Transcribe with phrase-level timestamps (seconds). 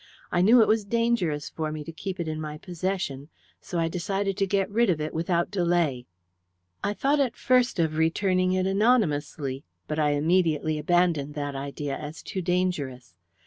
[0.31, 3.87] I knew it was dangerous for me to keep it in my possession, so I
[3.87, 6.07] decided to get rid of it without delay.
[6.83, 12.23] "I thought at first of returning it anonymously, but I immediately abandoned that idea as
[12.23, 13.13] too dangerous.